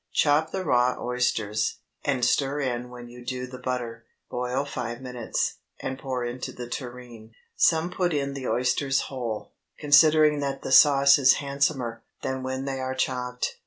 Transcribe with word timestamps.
Chop 0.13 0.49
the 0.49 0.65
raw 0.65 0.95
oysters, 0.99 1.75
and 2.03 2.25
stir 2.25 2.59
in 2.59 2.89
when 2.89 3.07
you 3.07 3.23
do 3.23 3.45
the 3.45 3.59
butter; 3.59 4.07
boil 4.31 4.65
five 4.65 4.99
minutes, 4.99 5.59
and 5.79 5.99
pour 5.99 6.25
into 6.25 6.51
the 6.51 6.67
tureen. 6.67 7.33
Some 7.55 7.91
put 7.91 8.11
in 8.11 8.33
the 8.33 8.47
oysters 8.47 9.01
whole, 9.01 9.51
considering 9.77 10.39
that 10.39 10.63
the 10.63 10.71
sauce 10.71 11.19
is 11.19 11.33
handsomer 11.33 12.01
than 12.23 12.41
when 12.41 12.65
they 12.65 12.79
are 12.79 12.95
chopped. 12.95 13.57